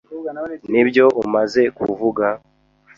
Nibyo 0.71 1.05
umaze 1.23 1.61
kuvuga? 1.77 2.25